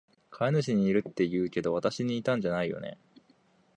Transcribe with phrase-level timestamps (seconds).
[0.31, 2.97] 飼い主に似るって言うけど、わたしに似たんじゃないよね？